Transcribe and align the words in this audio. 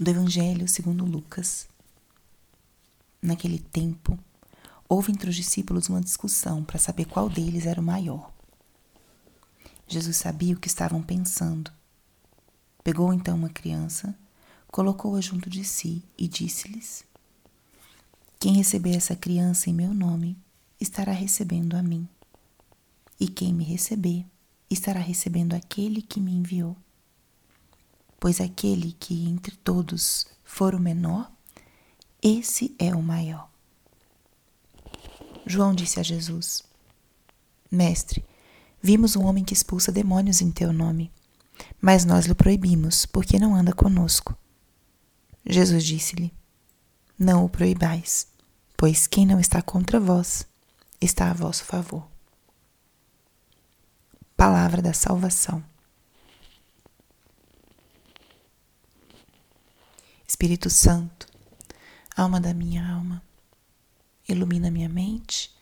do 0.00 0.10
Evangelho 0.10 0.66
segundo 0.66 1.04
Lucas. 1.04 1.68
Naquele 3.20 3.58
tempo, 3.58 4.18
houve 4.88 5.12
entre 5.12 5.28
os 5.28 5.36
discípulos 5.36 5.90
uma 5.90 6.00
discussão 6.00 6.64
para 6.64 6.78
saber 6.78 7.04
qual 7.04 7.28
deles 7.28 7.66
era 7.66 7.78
o 7.78 7.84
maior. 7.84 8.32
Jesus 9.86 10.16
sabia 10.16 10.54
o 10.54 10.58
que 10.58 10.68
estavam 10.68 11.02
pensando. 11.02 11.70
Pegou 12.82 13.12
então 13.12 13.36
uma 13.36 13.50
criança, 13.50 14.16
colocou-a 14.68 15.20
junto 15.20 15.50
de 15.50 15.62
si 15.64 16.02
e 16.16 16.26
disse-lhes: 16.26 17.04
Quem 18.38 18.54
receber 18.54 18.96
essa 18.96 19.14
criança 19.14 19.68
em 19.68 19.74
meu 19.74 19.92
nome, 19.92 20.34
estará 20.80 21.12
recebendo 21.12 21.76
a 21.76 21.82
mim. 21.82 22.08
E 23.18 23.28
quem 23.28 23.52
me 23.52 23.64
receber, 23.64 24.24
estará 24.70 24.98
recebendo 24.98 25.52
aquele 25.52 26.00
que 26.00 26.18
me 26.20 26.32
enviou. 26.32 26.74
Pois 28.20 28.40
aquele 28.40 28.92
que 28.92 29.26
entre 29.26 29.56
todos 29.56 30.26
for 30.44 30.74
o 30.74 30.78
menor, 30.78 31.32
esse 32.22 32.76
é 32.78 32.94
o 32.94 33.02
maior. 33.02 33.48
João 35.46 35.74
disse 35.74 35.98
a 35.98 36.02
Jesus: 36.02 36.62
Mestre, 37.70 38.22
vimos 38.82 39.16
um 39.16 39.24
homem 39.24 39.42
que 39.42 39.54
expulsa 39.54 39.90
demônios 39.90 40.42
em 40.42 40.50
teu 40.50 40.70
nome, 40.70 41.10
mas 41.80 42.04
nós 42.04 42.26
lhe 42.26 42.34
proibimos, 42.34 43.06
porque 43.06 43.38
não 43.38 43.54
anda 43.54 43.72
conosco. 43.72 44.36
Jesus 45.46 45.82
disse-lhe: 45.82 46.30
Não 47.18 47.46
o 47.46 47.48
proibais, 47.48 48.26
pois 48.76 49.06
quem 49.06 49.24
não 49.24 49.40
está 49.40 49.62
contra 49.62 49.98
vós 49.98 50.46
está 51.00 51.30
a 51.30 51.34
vosso 51.34 51.64
favor. 51.64 52.06
Palavra 54.36 54.82
da 54.82 54.92
salvação. 54.92 55.69
Espírito 60.40 60.70
Santo, 60.70 61.26
alma 62.16 62.40
da 62.40 62.54
minha 62.54 62.82
alma, 62.94 63.22
ilumina 64.26 64.70
minha 64.70 64.88
mente, 64.88 65.54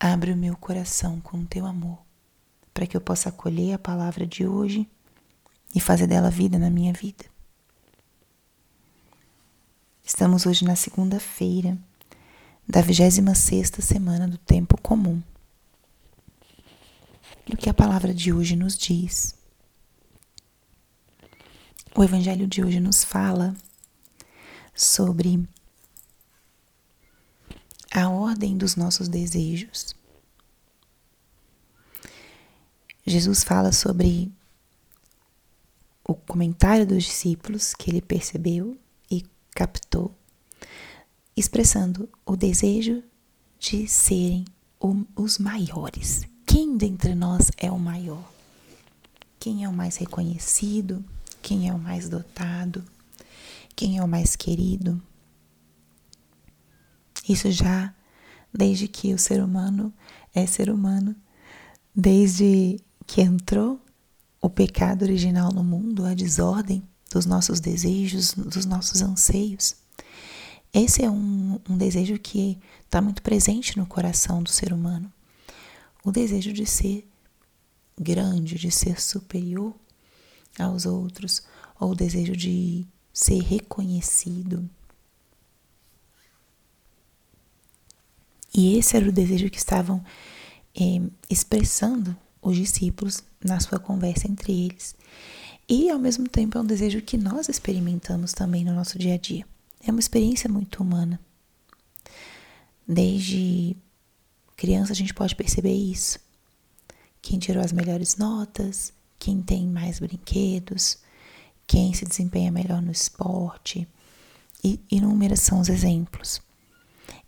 abre 0.00 0.32
o 0.32 0.36
meu 0.36 0.56
coração 0.56 1.20
com 1.20 1.38
o 1.38 1.46
teu 1.46 1.64
amor, 1.64 2.00
para 2.74 2.84
que 2.84 2.96
eu 2.96 3.00
possa 3.00 3.28
acolher 3.28 3.74
a 3.74 3.78
palavra 3.78 4.26
de 4.26 4.44
hoje 4.44 4.90
e 5.72 5.78
fazer 5.78 6.08
dela 6.08 6.30
vida 6.30 6.58
na 6.58 6.68
minha 6.68 6.92
vida. 6.92 7.24
Estamos 10.02 10.46
hoje 10.46 10.64
na 10.64 10.74
segunda-feira 10.74 11.78
da 12.68 12.80
26 12.80 13.70
semana 13.78 14.26
do 14.26 14.36
tempo 14.36 14.76
comum. 14.82 15.22
E 17.46 17.54
o 17.54 17.56
que 17.56 17.70
a 17.70 17.74
palavra 17.74 18.12
de 18.12 18.32
hoje 18.32 18.56
nos 18.56 18.76
diz? 18.76 19.36
O 21.94 22.02
evangelho 22.02 22.48
de 22.48 22.64
hoje 22.64 22.80
nos 22.80 23.04
fala 23.04 23.54
sobre 24.74 25.48
a 27.90 28.08
ordem 28.08 28.56
dos 28.56 28.74
nossos 28.76 29.08
desejos. 29.08 29.94
Jesus 33.06 33.44
fala 33.44 33.72
sobre 33.72 34.32
o 36.04 36.14
comentário 36.14 36.86
dos 36.86 37.04
discípulos 37.04 37.74
que 37.74 37.90
ele 37.90 38.00
percebeu 38.00 38.76
e 39.10 39.24
captou, 39.50 40.14
expressando 41.36 42.08
o 42.24 42.36
desejo 42.36 43.02
de 43.58 43.86
serem 43.88 44.44
os 45.16 45.38
maiores. 45.38 46.22
Quem 46.46 46.76
dentre 46.76 47.14
nós 47.14 47.50
é 47.56 47.70
o 47.70 47.78
maior? 47.78 48.30
Quem 49.38 49.64
é 49.64 49.68
o 49.68 49.72
mais 49.72 49.96
reconhecido? 49.96 51.04
Quem 51.40 51.68
é 51.68 51.74
o 51.74 51.78
mais 51.78 52.08
dotado? 52.08 52.84
Quem 53.74 53.98
é 53.98 54.02
o 54.02 54.08
mais 54.08 54.36
querido? 54.36 55.02
Isso 57.28 57.50
já 57.50 57.94
desde 58.52 58.86
que 58.88 59.14
o 59.14 59.18
ser 59.18 59.42
humano 59.42 59.92
é 60.34 60.46
ser 60.46 60.70
humano, 60.70 61.16
desde 61.94 62.78
que 63.06 63.22
entrou 63.22 63.80
o 64.40 64.50
pecado 64.50 65.02
original 65.02 65.52
no 65.52 65.62
mundo, 65.62 66.04
a 66.04 66.14
desordem 66.14 66.82
dos 67.10 67.26
nossos 67.26 67.60
desejos, 67.60 68.32
dos 68.32 68.66
nossos 68.66 69.00
anseios. 69.02 69.76
Esse 70.72 71.04
é 71.04 71.10
um, 71.10 71.60
um 71.68 71.76
desejo 71.76 72.18
que 72.18 72.58
está 72.84 73.00
muito 73.00 73.22
presente 73.22 73.76
no 73.76 73.86
coração 73.86 74.42
do 74.42 74.50
ser 74.50 74.72
humano. 74.72 75.12
O 76.04 76.10
desejo 76.10 76.52
de 76.52 76.66
ser 76.66 77.06
grande, 77.98 78.56
de 78.56 78.70
ser 78.70 79.00
superior 79.00 79.74
aos 80.58 80.86
outros, 80.86 81.42
ou 81.78 81.92
o 81.92 81.94
desejo 81.94 82.34
de 82.34 82.86
ser 83.12 83.40
reconhecido, 83.42 84.68
E 88.54 88.76
esse 88.76 88.96
era 88.96 89.08
o 89.08 89.12
desejo 89.12 89.48
que 89.48 89.56
estavam 89.56 90.04
é, 90.78 91.00
expressando 91.30 92.14
os 92.40 92.56
discípulos 92.56 93.22
na 93.42 93.58
sua 93.60 93.78
conversa 93.78 94.28
entre 94.28 94.52
eles. 94.66 94.94
E 95.68 95.88
ao 95.88 95.98
mesmo 95.98 96.28
tempo 96.28 96.58
é 96.58 96.60
um 96.60 96.66
desejo 96.66 97.00
que 97.00 97.16
nós 97.16 97.48
experimentamos 97.48 98.32
também 98.32 98.64
no 98.64 98.74
nosso 98.74 98.98
dia 98.98 99.14
a 99.14 99.18
dia. 99.18 99.46
É 99.82 99.90
uma 99.90 100.00
experiência 100.00 100.50
muito 100.50 100.82
humana. 100.82 101.18
Desde 102.86 103.74
criança 104.56 104.92
a 104.92 104.96
gente 104.96 105.14
pode 105.14 105.34
perceber 105.34 105.74
isso. 105.74 106.18
Quem 107.22 107.38
tirou 107.38 107.64
as 107.64 107.72
melhores 107.72 108.16
notas, 108.16 108.92
quem 109.18 109.40
tem 109.40 109.66
mais 109.66 109.98
brinquedos, 109.98 110.98
quem 111.72 111.94
se 111.94 112.04
desempenha 112.04 112.52
melhor 112.52 112.82
no 112.82 112.92
esporte. 112.92 113.88
E 114.62 114.78
inúmeros 114.90 115.40
são 115.40 115.58
os 115.58 115.70
exemplos. 115.70 116.42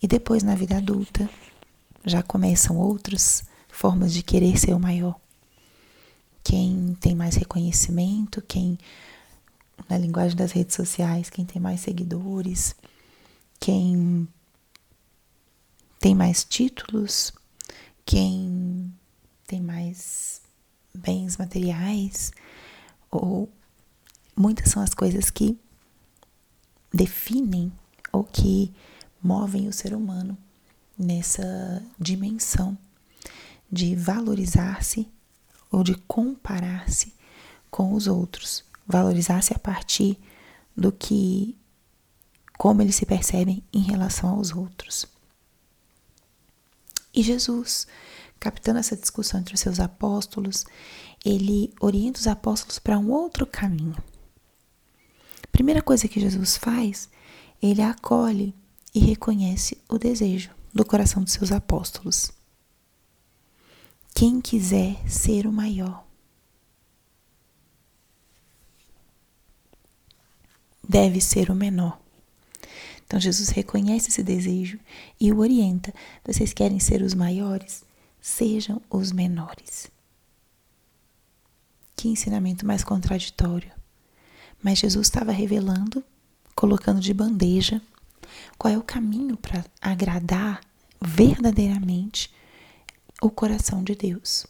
E 0.02 0.06
depois, 0.06 0.42
na 0.42 0.54
vida 0.54 0.76
adulta, 0.76 1.30
já 2.04 2.22
começam 2.22 2.76
outras 2.76 3.42
formas 3.68 4.12
de 4.12 4.22
querer 4.22 4.58
ser 4.58 4.74
o 4.74 4.78
maior. 4.78 5.18
Quem 6.42 6.94
tem 7.00 7.14
mais 7.14 7.36
reconhecimento, 7.36 8.42
quem, 8.42 8.78
na 9.88 9.96
linguagem 9.96 10.36
das 10.36 10.52
redes 10.52 10.76
sociais, 10.76 11.30
quem 11.30 11.46
tem 11.46 11.60
mais 11.60 11.80
seguidores, 11.80 12.76
quem 13.58 14.28
tem 15.98 16.14
mais 16.14 16.44
títulos, 16.44 17.32
quem 18.04 18.92
tem 19.46 19.62
mais 19.62 20.42
bens 20.94 21.38
materiais, 21.38 22.30
ou 23.10 23.48
muitas 24.36 24.70
são 24.70 24.82
as 24.82 24.94
coisas 24.94 25.30
que 25.30 25.58
definem 26.92 27.72
ou 28.12 28.24
que 28.24 28.72
movem 29.22 29.68
o 29.68 29.72
ser 29.72 29.94
humano 29.94 30.36
nessa 30.98 31.82
dimensão 31.98 32.76
de 33.70 33.96
valorizar-se 33.96 35.08
ou 35.70 35.82
de 35.82 35.94
comparar-se 36.06 37.12
com 37.70 37.92
os 37.94 38.06
outros, 38.06 38.64
valorizar-se 38.86 39.52
a 39.52 39.58
partir 39.58 40.16
do 40.76 40.92
que 40.92 41.58
como 42.56 42.82
eles 42.82 42.94
se 42.94 43.04
percebem 43.04 43.64
em 43.72 43.80
relação 43.80 44.30
aos 44.30 44.52
outros. 44.52 45.06
E 47.12 47.22
Jesus, 47.22 47.86
captando 48.38 48.78
essa 48.78 48.96
discussão 48.96 49.40
entre 49.40 49.54
os 49.54 49.60
seus 49.60 49.80
apóstolos, 49.80 50.64
ele 51.24 51.72
orienta 51.80 52.20
os 52.20 52.26
apóstolos 52.26 52.78
para 52.78 52.98
um 52.98 53.10
outro 53.10 53.46
caminho. 53.46 53.96
Primeira 55.54 55.80
coisa 55.80 56.08
que 56.08 56.18
Jesus 56.18 56.56
faz, 56.56 57.08
ele 57.62 57.80
acolhe 57.80 58.52
e 58.92 58.98
reconhece 58.98 59.78
o 59.88 59.96
desejo 59.96 60.50
do 60.74 60.84
coração 60.84 61.22
dos 61.22 61.32
seus 61.32 61.52
apóstolos. 61.52 62.32
Quem 64.12 64.40
quiser 64.40 64.96
ser 65.08 65.46
o 65.46 65.52
maior 65.52 66.04
deve 70.86 71.20
ser 71.20 71.50
o 71.50 71.54
menor. 71.54 72.00
Então 73.06 73.20
Jesus 73.20 73.50
reconhece 73.50 74.08
esse 74.08 74.24
desejo 74.24 74.80
e 75.20 75.30
o 75.30 75.38
orienta. 75.38 75.94
Vocês 76.24 76.52
querem 76.52 76.80
ser 76.80 77.00
os 77.00 77.14
maiores? 77.14 77.84
Sejam 78.20 78.82
os 78.90 79.12
menores. 79.12 79.88
Que 81.94 82.08
ensinamento 82.08 82.66
mais 82.66 82.82
contraditório. 82.82 83.83
Mas 84.64 84.78
Jesus 84.78 85.06
estava 85.06 85.30
revelando, 85.30 86.02
colocando 86.56 86.98
de 86.98 87.12
bandeja 87.12 87.82
qual 88.56 88.72
é 88.72 88.78
o 88.78 88.82
caminho 88.82 89.36
para 89.36 89.62
agradar 89.78 90.60
verdadeiramente 91.00 92.32
o 93.20 93.30
coração 93.30 93.84
de 93.84 93.94
Deus? 93.94 94.46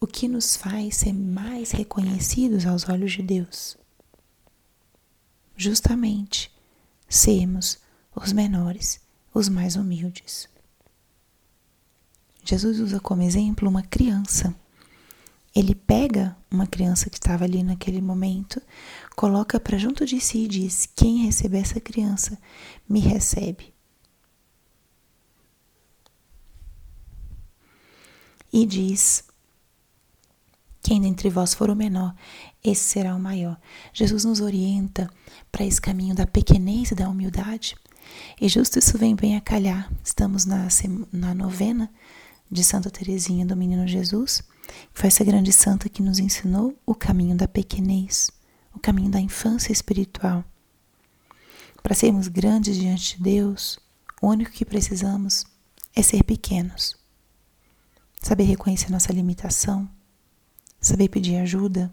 O 0.00 0.08
que 0.08 0.26
nos 0.26 0.56
faz 0.56 0.96
ser 0.96 1.12
mais 1.12 1.70
reconhecidos 1.70 2.66
aos 2.66 2.88
olhos 2.88 3.12
de 3.12 3.22
Deus? 3.22 3.76
Justamente 5.56 6.50
sermos 7.08 7.78
os 8.12 8.32
menores, 8.32 9.00
os 9.32 9.48
mais 9.48 9.76
humildes. 9.76 10.48
Jesus 12.44 12.80
usa 12.80 12.98
como 12.98 13.22
exemplo 13.22 13.68
uma 13.68 13.84
criança 13.84 14.52
ele 15.54 15.74
pega 15.74 16.36
uma 16.50 16.66
criança 16.66 17.10
que 17.10 17.16
estava 17.16 17.44
ali 17.44 17.62
naquele 17.62 18.00
momento, 18.00 18.60
coloca 19.14 19.60
para 19.60 19.78
junto 19.78 20.06
de 20.06 20.20
si 20.20 20.44
e 20.44 20.48
diz: 20.48 20.88
Quem 20.96 21.26
receber 21.26 21.58
essa 21.58 21.80
criança, 21.80 22.38
me 22.88 23.00
recebe. 23.00 23.72
E 28.52 28.64
diz: 28.64 29.24
Quem 30.82 31.00
dentre 31.00 31.28
vós 31.28 31.52
for 31.52 31.68
o 31.68 31.76
menor, 31.76 32.14
esse 32.64 32.84
será 32.84 33.14
o 33.14 33.20
maior. 33.20 33.60
Jesus 33.92 34.24
nos 34.24 34.40
orienta 34.40 35.10
para 35.50 35.64
esse 35.64 35.80
caminho 35.80 36.14
da 36.14 36.26
pequenez 36.26 36.90
e 36.90 36.94
da 36.94 37.08
humildade. 37.08 37.76
E 38.40 38.48
justo 38.48 38.78
isso 38.78 38.96
vem 38.96 39.14
bem 39.14 39.36
a 39.36 39.40
calhar. 39.40 39.90
Estamos 40.02 40.44
na, 40.44 40.68
na 41.12 41.34
novena 41.34 41.90
de 42.50 42.64
Santa 42.64 42.90
Teresinha 42.90 43.46
do 43.46 43.56
Menino 43.56 43.86
Jesus, 43.86 44.42
foi 44.92 45.08
essa 45.08 45.24
grande 45.24 45.52
santa 45.52 45.88
que 45.88 46.02
nos 46.02 46.18
ensinou 46.18 46.76
o 46.86 46.94
caminho 46.94 47.36
da 47.36 47.48
pequenez, 47.48 48.30
o 48.74 48.78
caminho 48.78 49.10
da 49.10 49.20
infância 49.20 49.72
espiritual. 49.72 50.44
Para 51.82 51.94
sermos 51.94 52.28
grandes 52.28 52.76
diante 52.76 53.16
de 53.16 53.22
Deus, 53.22 53.78
o 54.20 54.28
único 54.28 54.52
que 54.52 54.64
precisamos 54.64 55.44
é 55.94 56.02
ser 56.02 56.22
pequenos. 56.22 56.96
Saber 58.20 58.44
reconhecer 58.44 58.90
nossa 58.90 59.12
limitação, 59.12 59.90
saber 60.80 61.08
pedir 61.08 61.36
ajuda, 61.36 61.92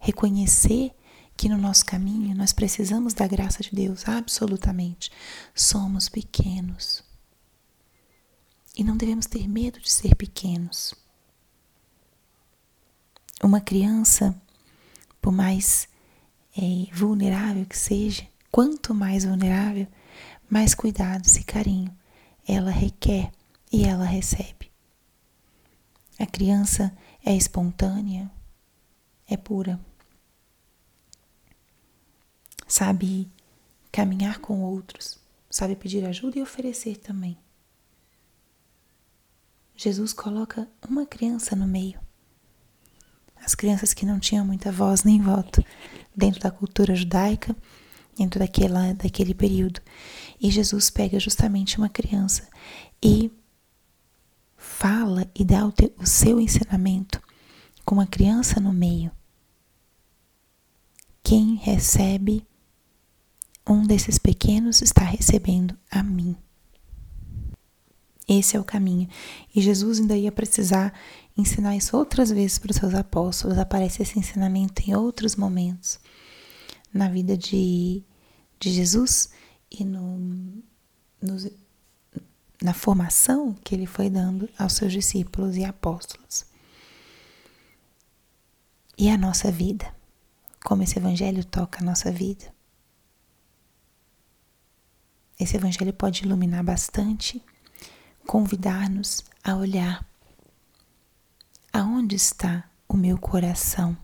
reconhecer 0.00 0.92
que 1.36 1.48
no 1.48 1.56
nosso 1.56 1.86
caminho 1.86 2.36
nós 2.36 2.52
precisamos 2.52 3.14
da 3.14 3.26
graça 3.26 3.62
de 3.62 3.70
Deus, 3.72 4.06
absolutamente. 4.06 5.10
Somos 5.54 6.08
pequenos. 6.08 7.02
E 8.76 8.84
não 8.84 8.96
devemos 8.96 9.26
ter 9.26 9.48
medo 9.48 9.80
de 9.80 9.90
ser 9.90 10.14
pequenos. 10.14 10.94
Uma 13.42 13.60
criança, 13.60 14.34
por 15.20 15.32
mais 15.32 15.88
é, 16.56 16.94
vulnerável 16.94 17.64
que 17.64 17.78
seja, 17.78 18.26
quanto 18.50 18.94
mais 18.94 19.24
vulnerável, 19.24 19.86
mais 20.48 20.74
cuidados 20.74 21.36
e 21.36 21.44
carinho 21.44 21.94
ela 22.46 22.70
requer 22.70 23.30
e 23.72 23.84
ela 23.84 24.04
recebe. 24.04 24.70
A 26.18 26.26
criança 26.26 26.92
é 27.24 27.34
espontânea, 27.34 28.30
é 29.28 29.36
pura 29.36 29.80
sabe 32.70 33.28
caminhar 33.90 34.38
com 34.38 34.62
outros, 34.62 35.18
sabe 35.50 35.74
pedir 35.74 36.04
ajuda 36.04 36.38
e 36.38 36.42
oferecer 36.42 36.96
também. 36.96 37.36
Jesus 39.76 40.12
coloca 40.12 40.68
uma 40.88 41.04
criança 41.04 41.56
no 41.56 41.66
meio. 41.66 42.00
As 43.44 43.54
crianças 43.54 43.92
que 43.92 44.06
não 44.06 44.18
tinham 44.18 44.44
muita 44.44 44.70
voz 44.70 45.04
nem 45.04 45.20
voto 45.20 45.64
dentro 46.14 46.40
da 46.40 46.50
cultura 46.50 46.94
judaica, 46.94 47.56
dentro 48.16 48.38
daquela, 48.38 48.92
daquele 48.94 49.34
período. 49.34 49.80
E 50.40 50.50
Jesus 50.50 50.90
pega 50.90 51.18
justamente 51.18 51.78
uma 51.78 51.88
criança 51.88 52.48
e 53.02 53.30
fala 54.56 55.26
e 55.34 55.44
dá 55.44 55.66
o, 55.66 55.72
o 55.98 56.06
seu 56.06 56.38
ensinamento 56.40 57.20
com 57.84 57.94
uma 57.94 58.06
criança 58.06 58.60
no 58.60 58.72
meio. 58.72 59.10
Quem 61.22 61.54
recebe 61.54 62.46
um 63.66 63.86
desses 63.86 64.18
pequenos 64.18 64.82
está 64.82 65.04
recebendo 65.04 65.76
a 65.90 66.02
mim. 66.02 66.36
Esse 68.32 68.56
é 68.56 68.60
o 68.60 68.64
caminho. 68.64 69.08
E 69.52 69.60
Jesus 69.60 69.98
ainda 69.98 70.16
ia 70.16 70.30
precisar 70.30 70.94
ensinar 71.36 71.74
isso 71.74 71.96
outras 71.96 72.30
vezes 72.30 72.60
para 72.60 72.70
os 72.70 72.76
seus 72.76 72.94
apóstolos. 72.94 73.58
Aparece 73.58 74.02
esse 74.02 74.16
ensinamento 74.16 74.80
em 74.88 74.94
outros 74.94 75.34
momentos 75.34 75.98
na 76.94 77.08
vida 77.08 77.36
de, 77.36 78.04
de 78.60 78.70
Jesus 78.70 79.30
e 79.68 79.84
no, 79.84 80.16
no, 81.20 81.50
na 82.62 82.72
formação 82.72 83.52
que 83.64 83.74
ele 83.74 83.86
foi 83.86 84.08
dando 84.08 84.48
aos 84.56 84.74
seus 84.74 84.92
discípulos 84.92 85.56
e 85.56 85.64
apóstolos. 85.64 86.46
E 88.96 89.10
a 89.10 89.18
nossa 89.18 89.50
vida, 89.50 89.92
como 90.64 90.84
esse 90.84 90.96
evangelho 90.96 91.44
toca 91.44 91.80
a 91.80 91.84
nossa 91.84 92.12
vida. 92.12 92.44
Esse 95.36 95.56
evangelho 95.56 95.92
pode 95.92 96.22
iluminar 96.22 96.62
bastante, 96.62 97.42
convidar-nos 98.26 99.24
a 99.42 99.56
olhar 99.56 100.06
aonde 101.72 102.16
está 102.16 102.68
o 102.88 102.96
meu 102.96 103.18
coração. 103.18 103.96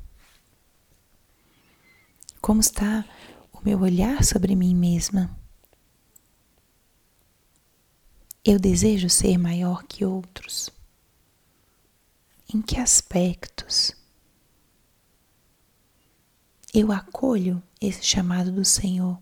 Como 2.40 2.60
está 2.60 3.04
o 3.52 3.60
meu 3.64 3.80
olhar 3.80 4.24
sobre 4.24 4.54
mim 4.54 4.74
mesma? 4.74 5.36
Eu 8.44 8.58
desejo 8.60 9.10
ser 9.10 9.36
maior 9.38 9.82
que 9.82 10.04
outros? 10.04 10.70
Em 12.52 12.62
que 12.62 12.78
aspectos? 12.78 13.92
Eu 16.72 16.92
acolho 16.92 17.60
esse 17.80 18.04
chamado 18.04 18.52
do 18.52 18.64
Senhor 18.64 19.20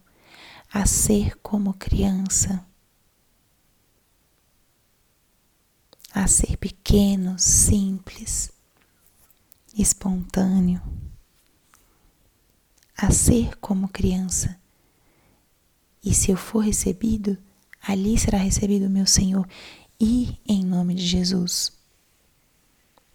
a 0.71 0.85
ser 0.87 1.39
como 1.39 1.73
criança, 1.73 2.67
a 6.15 6.29
ser 6.29 6.57
pequeno, 6.57 7.37
simples, 7.37 8.53
espontâneo, 9.77 10.81
a 12.97 13.11
ser 13.11 13.57
como 13.57 13.89
criança. 13.89 14.57
E 16.05 16.15
se 16.15 16.31
eu 16.31 16.37
for 16.37 16.61
recebido, 16.61 17.37
ali 17.83 18.17
será 18.17 18.39
recebido 18.39 18.87
o 18.87 18.91
meu 18.91 19.07
Senhor, 19.07 19.49
e 20.01 20.39
em 20.47 20.65
nome 20.65 20.95
de 20.95 21.05
Jesus. 21.05 21.73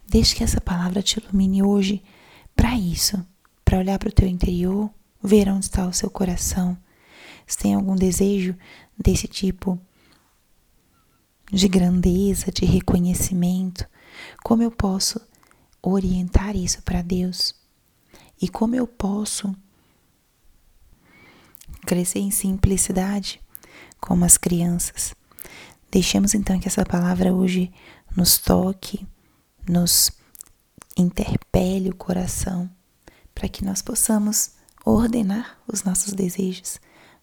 Deixe 0.05 0.35
que 0.35 0.43
essa 0.43 0.59
palavra 0.59 1.01
te 1.01 1.19
ilumine 1.19 1.63
hoje 1.63 2.03
para 2.53 2.77
isso, 2.77 3.25
para 3.63 3.79
olhar 3.79 3.97
para 3.97 4.09
o 4.09 4.13
teu 4.13 4.27
interior, 4.27 4.91
ver 5.23 5.47
onde 5.47 5.65
está 5.65 5.87
o 5.87 5.93
seu 5.93 6.09
coração 6.09 6.77
se 7.49 7.57
tem 7.57 7.73
algum 7.73 7.95
desejo 7.95 8.55
desse 8.95 9.27
tipo 9.27 9.81
de 11.51 11.67
grandeza, 11.67 12.51
de 12.51 12.65
reconhecimento, 12.65 13.87
como 14.43 14.63
eu 14.63 14.71
posso 14.71 15.19
orientar 15.81 16.55
isso 16.55 16.81
para 16.83 17.01
Deus? 17.01 17.53
E 18.41 18.47
como 18.47 18.75
eu 18.75 18.87
posso 18.87 19.53
crescer 21.85 22.19
em 22.19 22.31
simplicidade 22.31 23.41
como 23.99 24.25
as 24.25 24.37
crianças? 24.37 25.13
Deixemos 25.91 26.33
então 26.33 26.59
que 26.59 26.67
essa 26.67 26.85
palavra 26.85 27.33
hoje 27.33 27.71
nos 28.15 28.37
toque, 28.37 29.05
nos 29.67 30.11
interpele 30.95 31.89
o 31.89 31.95
coração, 31.95 32.69
para 33.33 33.49
que 33.49 33.63
nós 33.63 33.81
possamos 33.81 34.51
ordenar 34.85 35.57
os 35.67 35.83
nossos 35.83 36.13
desejos 36.13 36.79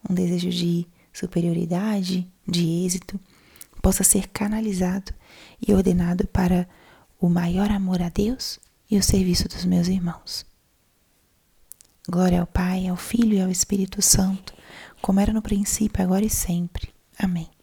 um 0.08 0.14
desejo 0.14 0.50
de 0.50 0.86
superioridade, 1.12 2.30
de 2.46 2.84
êxito, 2.84 3.18
possa 3.86 4.02
ser 4.02 4.26
canalizado 4.30 5.14
e 5.64 5.72
ordenado 5.72 6.26
para 6.26 6.68
o 7.20 7.28
maior 7.28 7.70
amor 7.70 8.02
a 8.02 8.08
Deus 8.08 8.58
e 8.90 8.98
o 8.98 9.02
serviço 9.02 9.48
dos 9.48 9.64
meus 9.64 9.86
irmãos. 9.86 10.44
Glória 12.10 12.40
ao 12.40 12.48
Pai, 12.48 12.88
ao 12.88 12.96
Filho 12.96 13.34
e 13.34 13.40
ao 13.40 13.48
Espírito 13.48 14.02
Santo, 14.02 14.52
como 15.00 15.20
era 15.20 15.32
no 15.32 15.40
princípio, 15.40 16.02
agora 16.02 16.24
e 16.24 16.30
sempre. 16.30 16.92
Amém. 17.16 17.55